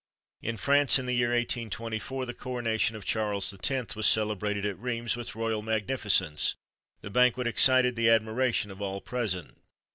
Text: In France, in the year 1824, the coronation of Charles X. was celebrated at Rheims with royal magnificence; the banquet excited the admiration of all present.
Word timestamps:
In 0.41 0.57
France, 0.57 0.97
in 0.97 1.05
the 1.05 1.13
year 1.13 1.27
1824, 1.29 2.25
the 2.25 2.33
coronation 2.33 2.95
of 2.95 3.05
Charles 3.05 3.53
X. 3.53 3.95
was 3.95 4.07
celebrated 4.07 4.65
at 4.65 4.79
Rheims 4.79 5.15
with 5.15 5.35
royal 5.35 5.61
magnificence; 5.61 6.55
the 7.01 7.11
banquet 7.11 7.45
excited 7.45 7.95
the 7.95 8.09
admiration 8.09 8.71
of 8.71 8.81
all 8.81 8.99
present. 8.99 9.59